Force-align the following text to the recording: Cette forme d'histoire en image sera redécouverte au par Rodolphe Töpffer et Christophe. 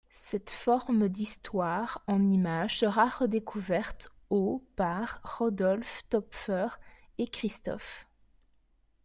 Cette 0.09 0.49
forme 0.49 1.09
d'histoire 1.09 2.03
en 2.07 2.27
image 2.27 2.79
sera 2.79 3.07
redécouverte 3.07 4.11
au 4.31 4.65
par 4.75 5.19
Rodolphe 5.23 6.01
Töpffer 6.09 6.69
et 7.19 7.27
Christophe. 7.27 8.07